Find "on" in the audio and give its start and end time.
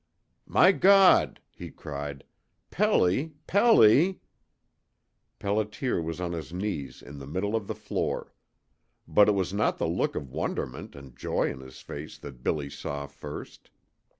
6.19-6.31